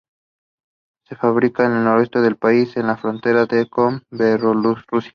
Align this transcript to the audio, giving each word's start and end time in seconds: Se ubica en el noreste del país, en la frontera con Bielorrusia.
Se 1.07 1.15
ubica 1.27 1.63
en 1.67 1.73
el 1.73 1.83
noreste 1.83 2.21
del 2.21 2.35
país, 2.35 2.75
en 2.75 2.87
la 2.87 2.97
frontera 2.97 3.45
con 3.69 4.01
Bielorrusia. 4.09 5.09